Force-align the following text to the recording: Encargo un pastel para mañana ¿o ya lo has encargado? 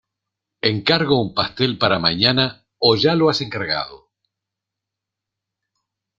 Encargo 0.61 1.21
un 1.21 1.35
pastel 1.35 1.77
para 1.77 1.99
mañana 1.99 2.65
¿o 2.79 2.95
ya 2.95 3.13
lo 3.13 3.29
has 3.29 3.41
encargado? 3.41 4.09